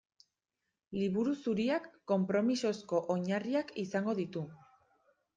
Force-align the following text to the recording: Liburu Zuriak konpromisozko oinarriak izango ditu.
Liburu 0.99 1.33
Zuriak 1.41 1.83
konpromisozko 2.11 3.01
oinarriak 3.17 3.69
izango 3.83 4.15
ditu. 4.21 4.43